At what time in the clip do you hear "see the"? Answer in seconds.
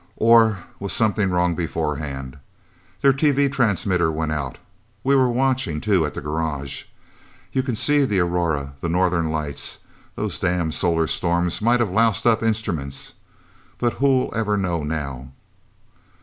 7.75-8.19